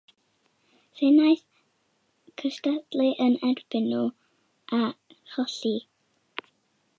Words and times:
Fe 0.95 1.05
wnaeth 1.09 1.51
gystadlu 2.43 3.07
yn 3.27 3.37
eu 3.37 3.51
herbyn 3.57 3.87
nhw, 3.91 4.01
a 4.79 4.81
cholli. 5.35 5.77